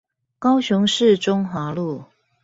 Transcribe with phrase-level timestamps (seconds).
[0.39, 2.05] 高雄市中華路